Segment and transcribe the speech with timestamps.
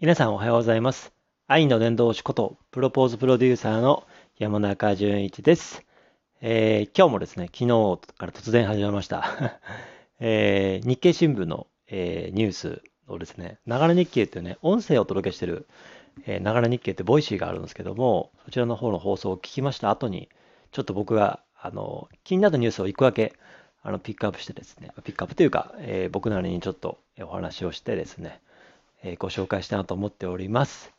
[0.00, 1.12] 皆さんおはようございます。
[1.48, 4.06] 愛の伝道師こと、プロポーズプロデューサーの
[4.38, 5.84] 山中淳一です。
[6.40, 9.60] えー今日もですね、昨日から突然始めました。
[10.20, 15.66] えー日経新聞の、えーニュースをですね、ながら日経っていうね、音声をお届けしてる、
[16.26, 20.28] えながら日経ってボイシーがあるんですけども、そちらの方の放送を聞きました後に、
[20.70, 23.32] ちょっと僕が、あの、気になったニュースを一個だけ、
[23.82, 28.40] あの、ピックアップしてですね、ピックアップというか、え僕なりにちょっとお話をしてですね、
[29.02, 30.92] えご紹介したいなと思っております。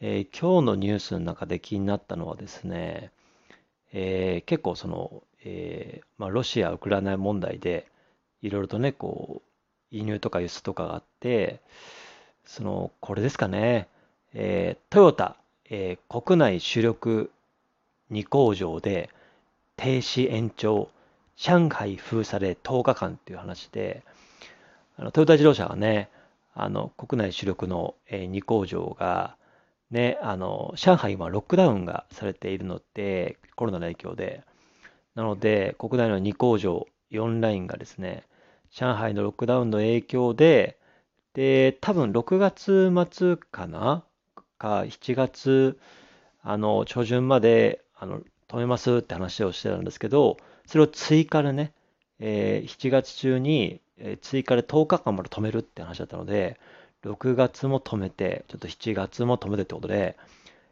[0.00, 3.10] えー今日のニュースの中で気になったのはですね、
[3.92, 7.86] えー結構その、えーまあ、ロシア・ウクライナ問題で
[8.42, 9.48] いろいろとね、こう、
[9.90, 11.60] 輸入とか輸出とかがあって、
[12.44, 13.88] その、これですかね、
[14.34, 15.36] えトヨタ、
[15.70, 17.30] え国内主力
[18.10, 19.08] 2工場で
[19.76, 20.90] 停止延長、
[21.36, 24.02] 上海封鎖で10日間っていう話で、
[24.98, 26.10] あのトヨタ自動車がね、
[26.60, 29.36] あの国内主力の、え2工場が、
[29.90, 34.42] ね、あの上海今ロックダウンがされているので、コロナの影響で、
[35.14, 38.24] なので国内の2工場、4ラインがですね、
[38.70, 40.78] 上海のロックダウンの影響で、
[41.34, 44.04] で、多分6月末かな？
[44.58, 45.78] か7月
[46.42, 51.72] あの初旬まであの止めますって話をしてたんですけど、それを追加でね、
[52.18, 56.58] えー7月中に、えー追加で10日間まで止めるって話だったので、
[57.02, 60.16] 6月も止めて、ちょっと7月も止めてってことで、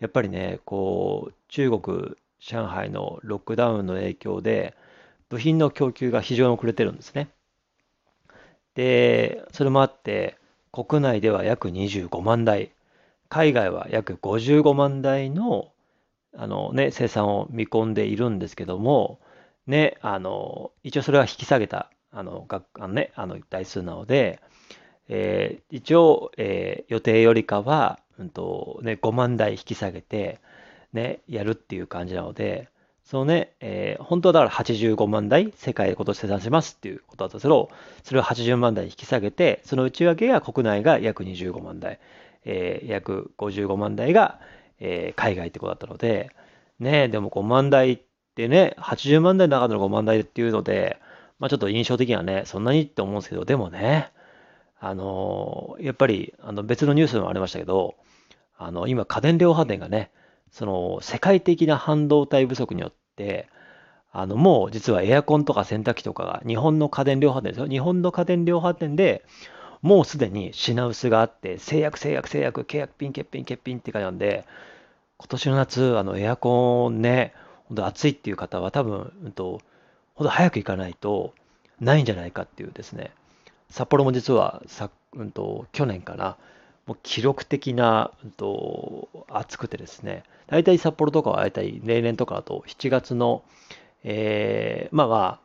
[0.00, 4.74] やっぱりね、こう、中国、上海のロックダウンの影響で、
[5.28, 7.28] 部品の供給が非常に遅れてるんですね。
[8.74, 10.36] で、それもあって、
[10.72, 12.70] 国内では約25万台、
[13.28, 15.72] 海外は約55万台の、
[16.36, 19.20] あのね、生産を見込んでいるんですけども、
[19.66, 24.40] ね、あの、一応それは引き下げた、あの、があのね、あの台数なので、
[25.08, 30.40] えー一応、えー予定よりかは、うんとね、5万台引き下げて、
[30.92, 32.68] ね、やるっていう感じなので、
[33.04, 37.70] そのね、えー本当はだから85万台世界で今年生産しますっていうことだったけど、
[38.04, 42.00] それを80万台引き下げて、その内訳が国内が約25万台、
[42.44, 44.40] えー約55万台が、
[44.80, 46.30] えー海外ってことだったので、
[46.80, 48.00] ね、でも5万台っ
[48.34, 50.98] てね、80万台の中の5万台っていうので、
[51.38, 54.10] まあちょっと印象的にはね、そんなにって思うんですけど、でもね、
[54.80, 57.96] あのーやっぱりあの別のニュースでもありましたけど、
[58.56, 60.10] あの今家電量販店がね、
[60.50, 63.48] その世界的な半導体不足によって、
[64.10, 67.66] あのもう実はエアコンとか洗濯機とかが日本の家電量販店ですよ。
[67.66, 69.24] 日本の家電量販店で
[69.82, 74.44] もうすでに品薄があって、制約制約制約、契約ピン欠品欠品って感じなんで、
[75.18, 77.34] 今年の夏、あのエアコンね、
[77.66, 79.60] 本当暑いっていう方は多分、うんと、
[80.18, 81.32] ほど早く行かないと
[81.80, 83.12] ないんじゃないかっていうですね。
[83.70, 86.36] 札幌も実はさ、うんと、去年かな、
[86.86, 93.44] もう記録的な、うんと、暑くてですね、大体札幌とかは大体例年とかだと7月の、
[94.02, 95.40] えーまあま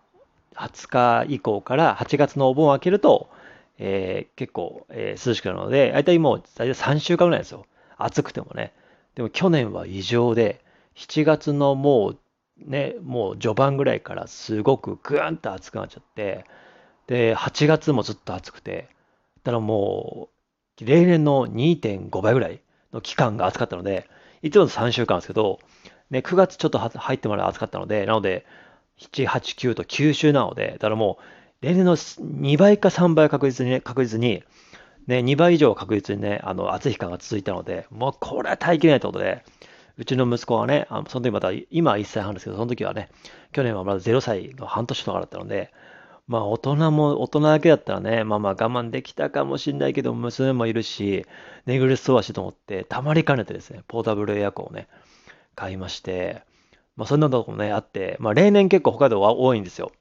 [0.56, 3.30] あ、20日以降から8月のお盆を明けると、
[3.78, 7.68] えー結構、えー涼しくなるので、大体もう大体3週間ぐらいですよ。
[7.98, 8.74] 暑くてもね。
[9.14, 10.64] でも去年は異常で、
[10.96, 12.18] 7月のもう
[12.66, 16.46] ね、もう序盤ぐらいからすごくグーンと暑くなっちゃって、
[17.08, 18.88] で、8月もずっと暑くて、
[19.44, 20.30] だからも
[20.82, 22.62] う、例年の2.5倍ぐらい
[22.94, 24.10] の期間が暑かったので、
[24.42, 25.60] いつもの3週間ですけど、
[26.10, 28.46] ね、9月ちょっと入ってまで暑かったので、なので、
[29.00, 31.18] 7、8、9と9週なので、だからも
[31.62, 34.44] う、例年の2倍か3倍確実にね、確実に、
[35.08, 39.44] ね、2倍以上確実にね、あの、暑い期間が続いたので、もうこれは耐えきれないってことで、
[39.98, 43.10] うちの息子はね、あのその時また、今は1歳半ですけど、その時はね、
[43.52, 45.72] 去年はまだ0歳の半年とかだったので、
[46.28, 51.26] まあ大人も、大人だけだったらね、まあまあ我慢できたかもしれないけど、娘もいるし、
[51.66, 54.88] 寝苦しそうだしと思って、たまりかねてですね、ポータブルエアコンをね、
[55.56, 56.44] 買いまして、
[56.96, 59.92] まあそんなとこもね、あって、まあ例年結構北海道は多いんですよ。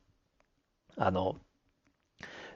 [0.97, 1.37] あの、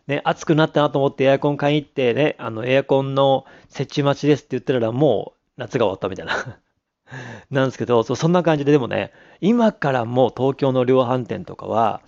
[0.06, 6.58] ね、暑くなったなと思ってエアコン買いに行ってね、あのエアコンの設置待ちですって言ってたらもう夏が終わったみたいな。
[7.50, 12.00] なんですけど、そんな感じででもね、今からもう東京の量販店とかは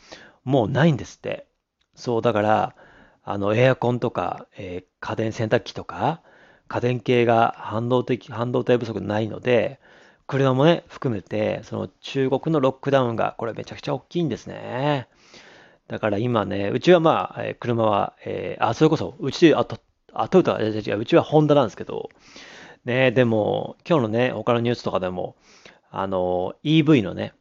[0.45, 1.47] もうないんですって。
[1.95, 2.75] そう、だから、
[3.25, 6.23] あのエアコンとか、えー家電洗濯機とか、
[6.67, 9.79] 家電系が半導体、半導体不足ないので、
[10.27, 15.07] 車もね、含めて、その中国のロックダウンが、これめちゃくちゃ大きいんですね。
[15.89, 19.79] だから今ね、うちはまあ、えー車は、えーあ、それこそ、うち、あと、
[20.13, 22.11] あ、トヨタ、違う、うちはホンダなんですけど、
[22.89, 25.37] ね、でも、今日のね、他のニュースとかでも、
[25.91, 27.35] あの、EV のね、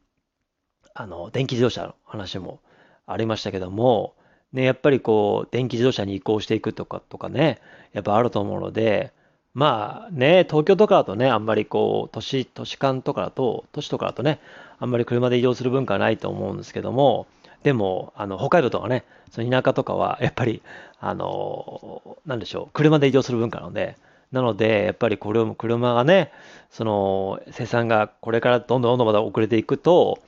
[0.92, 2.60] あの、電気自動車の話も
[3.06, 4.14] ありましたけども、
[4.52, 7.60] ね、やっぱりこう、電気自動車に移行していくとか、とかね、
[7.94, 9.14] やっぱあると思うので、
[9.54, 14.40] まあね、東京とかだとね、あんまりこう、都市、都市間とかだと、都市とかだとね、
[14.78, 17.26] あんまり車で移動する文化はないと思うんですけども、
[17.62, 20.60] でも、あの、北海道とかね、その田舎とかは、やっぱり、
[21.00, 23.96] あの、なんでしょう、車で移動する文化なので、
[24.32, 26.32] なので、やっぱりこれも車がね、
[26.70, 30.20] その生産がこれからどんどんどんどんまだ遅れていくと、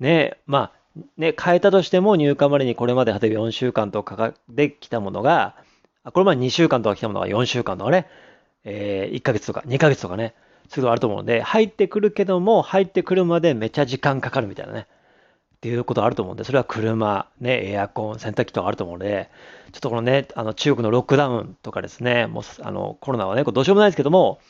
[0.00, 5.54] ね、まあ、ね、変えたとしても入荷までにこれまで例えば4週間とかかできたものが、
[6.04, 8.08] これまで2週間とか来たものが4週間とかね、
[8.64, 10.34] えー、1ヶ月とか2ヶ月とかね、
[10.68, 14.86] そういうのあると思うので、入ってくるけども、入ってくるまでめっちゃ時間かかるみたいなね。
[15.62, 19.30] っていうことあると思うんで、それは車、ね、エアコン、洗濯機とかあると思うので、
[19.70, 24.40] ちょっとこのね、あの中国のロックダウンとかですね、もうあのコロナはね、これどうしようもないですけども、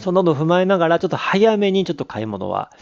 [0.00, 2.72] そのどんどん踏まえながら、ちょっと早めにちょっと買い物は、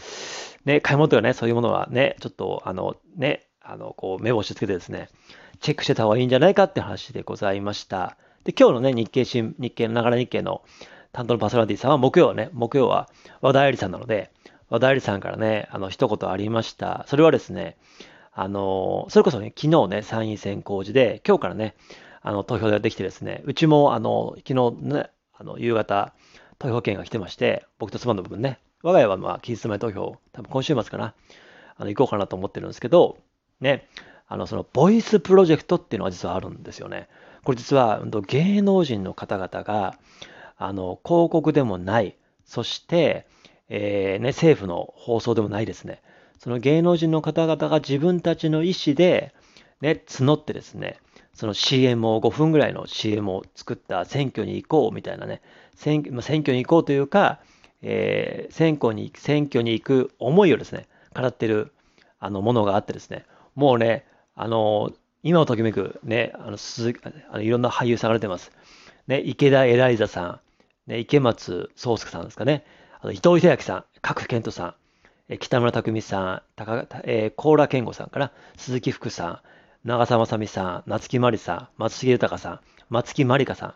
[0.65, 5.07] ね、買い物とかね、そういうものはね、ちょっとあのね、あのこう目星つけてですね、
[5.59, 8.17] チェックしてた方がいいんじゃないかって話でございました。
[8.45, 10.63] で、今日のね、日経新、日経のながら日経の
[11.11, 13.09] 担当のパーソナリティさんは木曜はね、木曜は
[13.41, 14.31] 和田愛理さんなので、
[14.69, 17.05] 和田理さんからね、あの、一言ありました。
[17.07, 17.77] それはですね、
[18.31, 21.75] あの、それこそね、昨日ね、参院選公示で、今日からね、
[22.21, 26.13] あの、投票ができてですね、うちも、あの、昨日ね、あの、夕方、
[26.59, 31.15] 投票権が来てまして、僕と妻の部分ね、我が家はまあ、期日前投票、多分今週末かな、
[31.77, 33.17] あの、行こうかなと思ってるんですけど、
[33.61, 33.87] ね、
[34.27, 37.09] あの、その、ボイスプロジェクトっていうのは実はあるんですよね。
[37.43, 39.97] これ実は、芸能人の方々が、
[40.57, 42.15] あの、広告でもない、
[42.45, 43.25] そして、
[43.69, 46.01] えー、ね、政府の放送でもないですね。
[46.39, 49.33] その芸能人の方々が自分たちの意思で、
[49.81, 50.97] ね、募ってですね、
[51.33, 55.41] その CM を5分ぐらいの CM を作った選挙に行こうみたいなね、
[55.75, 57.39] 選まあ選挙に行こうというか、
[57.81, 61.71] えー、選挙に選挙に行く思いをですね、語ってる
[62.19, 63.25] あのものがあってですね、
[63.55, 64.05] もうね、
[64.35, 64.91] あの
[65.23, 66.93] 今をときめくね、あの鈴
[67.31, 68.51] あのいろんな俳優さんが出てます。
[69.07, 70.25] ね、池田エライザさ
[70.87, 72.65] ん、ね、池松壮亮さんですかね、
[73.01, 74.75] あと伊藤英明さん、角健人さ
[75.29, 79.39] ん、北村匠海さん、高えー、高良健吾さんから、鈴木福さん、
[79.87, 82.59] 長澤まさみさん、夏木まりさん、松重豊さん、
[82.89, 83.73] 松木まりかさん、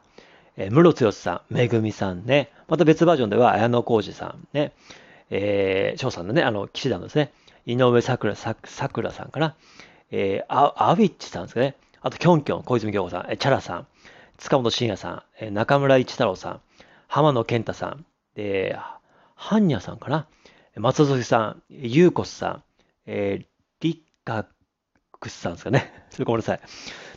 [0.57, 4.73] えー、室剛さん、めぐみさんね、また別バージョンでは綾野浩二さんね、
[5.29, 7.31] えー、翔さんのね、あの、騎士団のですね、
[7.65, 9.55] 井上桜さくらさんから、
[10.11, 13.87] えー、アアウィッチさんですかね、あと、キョンキョン、小泉京子さん、えチャラさん、
[14.37, 16.61] 塚本慎也さん、え中村一太郎さん、
[17.07, 18.05] 浜野健太さん、
[18.35, 18.77] で、
[19.45, 20.25] ハンニャさんかな、
[20.77, 22.63] 松崎さん、ゆうこさん、
[23.05, 23.45] えー、
[23.81, 24.47] リッカ
[25.19, 25.91] クスさんですかね？
[26.11, 26.61] そ れごめんなさい。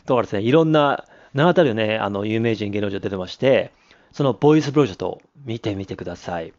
[0.05, 3.71] とかですね、いろんな、名あたるね、あの、有名人、芸能人出てまして、
[4.11, 6.51] そのボイスプロジェクトを見てみてください。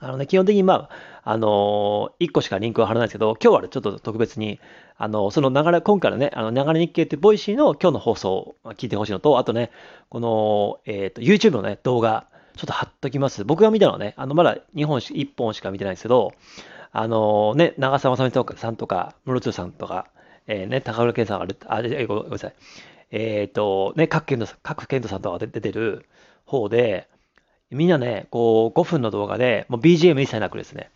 [0.00, 0.88] あのね、基本的にま
[1.22, 4.58] あ、あのー、1個しかリンクは貼らないですけど、今日はちょっと特別に、
[4.96, 9.70] あの、その流れ、今回のね、あの、流れ日経ってボイシーの今日の放送を聞いてほしいのと、あとね、
[10.08, 12.26] この、えっ、ー、と、YouTube のね、動画、
[12.56, 13.44] ちょっと貼っときます。
[13.44, 16.32] 僕が見たのはね、あの、まだ2本し、1本しか見てないですけど、
[16.92, 20.08] あのね、長澤まさみさんとか、室津さんとか、
[20.46, 22.54] えー、ね、高浦健さんがある、あ、えごめんなさい。
[23.10, 26.06] えっ、ー、と、ね、各県の、各県さんとか出てる
[26.44, 27.08] 方で、
[27.70, 30.90] みんなね、こう、5分の動画で、もう BGM 一切なくですね、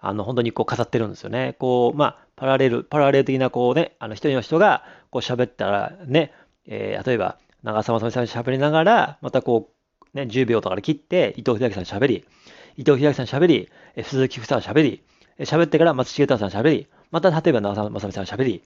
[0.00, 1.56] あの、本当にこう飾ってるんですよね。
[1.58, 6.32] こう、まあ、パラレル、パラレル的なこうね、あの、一人の人が、こう喋ったらね、
[6.66, 9.77] えー、例えば、長澤まさみさん喋りながら、またこう、
[10.26, 12.24] ね、10秒とかで切って、伊藤秀明さん喋り、
[12.76, 13.68] 伊藤秀明さん喋り、
[14.02, 15.02] 鈴木福さん喋り、
[15.40, 18.62] 喋ってから松重太さん喋り、また例えば長澤まさみさん喋り、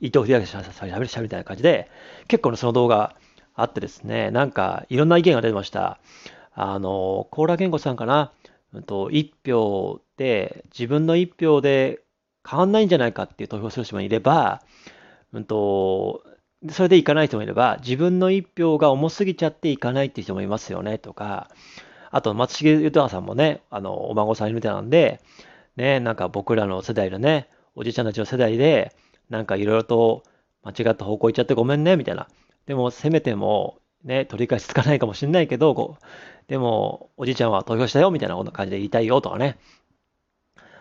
[0.00, 1.88] 伊藤秀明さん喋り、喋りみたいな感じで、
[2.28, 3.16] 結構ねその動画
[3.54, 5.98] あってですね、なんかいろんな意見が出てました。
[6.54, 8.32] あの、高良健吾さんかな、
[8.72, 12.00] うんと、1票で、自分の1票で
[12.48, 14.62] 変わんないんじゃないかっていう投票する人もいれば、
[15.32, 16.22] うんと、
[16.70, 21.50] それで行かない人もいれば、自分の一票が重すぎちゃって行かないっていう人もいますよね、とか、
[22.10, 25.20] あと、松重豊さんもね、あの、お孫さんいるみたいなんで、
[25.76, 28.94] ね、なんか僕らの世代のね、おじいちゃんたちの世代で、
[29.28, 30.22] なんかいろいろと
[30.62, 32.28] 間違った方向行っちゃってごめんね、みたいな。
[32.66, 36.04] でも、せめても、ね、取り返しつかないかもしれないけど、こう
[36.48, 39.58] でも、おじいちゃんは投票したよ、みたいな感じで言いたいよ、とかね。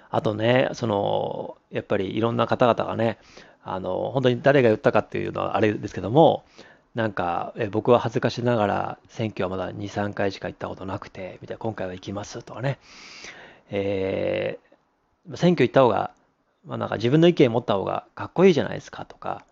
[0.10, 3.18] あとね、その、やっぱりいろんな方々がね、
[3.64, 6.46] あの、本当に誰が言ったかっていうのはあれですけども、
[6.94, 12.80] なんか、え僕は恥ずかしながら選挙はまだ2、3回しか行ったことなくて、みたいな、今回は行きますとかね。
[13.70, 16.12] えー、選挙行った方が、
[16.66, 19.46] まあなんか自分の意見を持った方がかっこいいじゃないですかとか、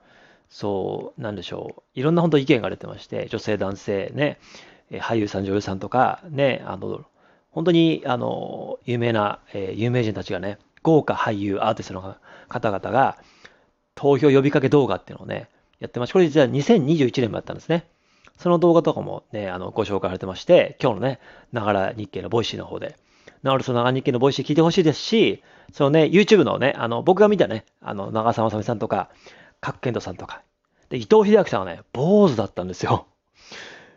[0.50, 1.82] そう、なんでしょう。
[1.96, 4.40] いろんな本当意見が出てまして、女性、男性、ね、
[4.92, 7.04] 俳優さん、女優さんとか、ね、あの、
[7.54, 12.16] 本当に、あの、有名な、えー、有名人たちがね、豪華俳優、アーティストの
[12.50, 13.18] 方々が、
[13.96, 16.14] 投票呼びかけ動画っていうのをね、やってました。
[16.14, 17.86] これ実は2021年もやったんですね。
[18.38, 21.20] その動画とかもね、あの、ご紹介されてまして、今日のね、
[21.52, 22.98] ながら日経のボイシーの方で、
[23.44, 29.10] なおるそのながら日経のボイシー聞いてほしいですし、そのね、YouTube のね、あの、僕が見たね、あの、長澤まさみさんとか、
[29.62, 30.42] 賀来賢人さんとか、
[30.90, 33.06] で、伊藤英明さんはね、坊主だったんですよ。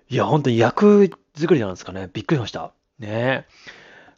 [0.08, 2.10] いや、本当に役作りなんですかね。
[2.12, 2.72] びっくりしました。
[2.98, 3.46] ねえ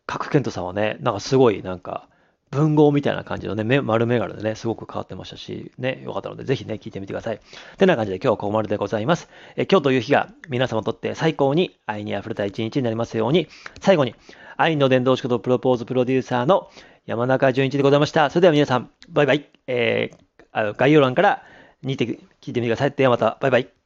[0.07, 2.09] 角健人さんはね、なんかすごい、なんか、
[2.51, 7.41] 文豪みたいな感じのね、丸眼鏡でね、すごく変わってましたし、ね、よかったので、ぜひね、聞いてみてください。
[7.77, 9.29] てな感じで今日はここまででございます。
[9.57, 13.49] え今日という日が皆様にとって最高に愛に溢れた一日になりますように、
[13.83, 14.15] 最後に、
[14.57, 16.71] 愛の伝道師ことプロポーズプロデューサーの
[17.05, 18.31] 山中淳一でございました。
[18.31, 19.51] それでは皆さん、バイバイ。
[19.67, 21.43] えー、あの概要欄から
[21.83, 22.19] 見て、聞い
[22.55, 22.93] てみてください。
[22.93, 23.78] ではまた、バイバイ。